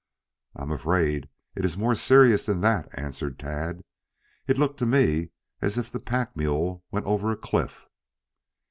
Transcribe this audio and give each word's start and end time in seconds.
"I 0.55 0.63
am 0.63 0.71
afraid 0.71 1.29
it 1.55 1.63
is 1.63 1.77
more 1.77 1.93
serious 1.93 2.47
than 2.47 2.61
that," 2.61 2.89
added 2.97 3.37
Tad. 3.37 3.83
"It 4.47 4.57
looked 4.57 4.79
to 4.79 4.87
me 4.87 5.29
as 5.61 5.77
if 5.77 5.91
the 5.91 5.99
pack 5.99 6.35
mule 6.35 6.83
went 6.89 7.05
over 7.05 7.29
a 7.29 7.37
cliff." 7.37 7.87